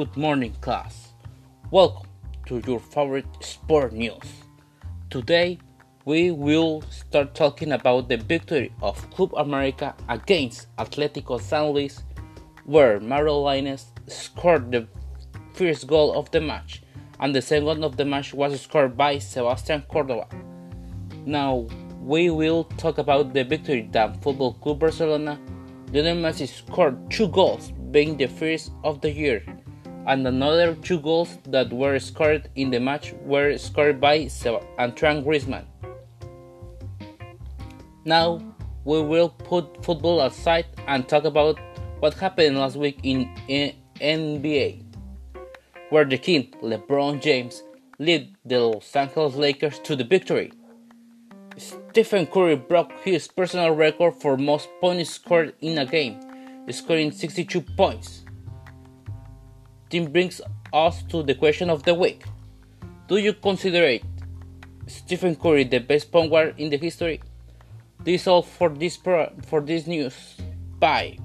[0.00, 1.12] Good morning, class.
[1.70, 2.08] Welcome
[2.46, 4.32] to your favorite sport news.
[5.10, 5.58] Today,
[6.06, 12.02] we will start talking about the victory of Club America against Atlético San Luis,
[12.64, 14.88] where Mauro Lainez scored the
[15.52, 16.82] first goal of the match,
[17.20, 20.28] and the second of the match was scored by Sebastián Cordova.
[21.26, 21.66] Now,
[22.00, 25.38] we will talk about the victory that Football Club Barcelona
[25.92, 29.42] Lionel Messi scored two goals, being the first of the year,
[30.06, 34.28] and another two goals that were scored in the match were scored by
[34.78, 35.64] Antoine Griezmann.
[38.04, 38.40] Now
[38.84, 41.58] we will put football aside and talk about
[42.00, 44.82] what happened last week in NBA,
[45.90, 47.62] where the king LeBron James
[47.98, 50.50] led the Los Angeles Lakers to the victory.
[51.58, 56.18] Stephen Curry broke his personal record for most points scored in a game,
[56.70, 58.24] scoring 62 points.
[59.90, 60.40] This brings
[60.72, 62.22] us to the question of the week.
[63.08, 63.98] Do you consider
[64.86, 67.20] Stephen Curry the best point guard in the history?
[67.98, 70.14] This is all for this pro- for this news.
[70.78, 71.18] Bye.